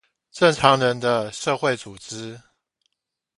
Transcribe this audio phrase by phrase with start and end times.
[0.31, 2.41] 正常人的社會組織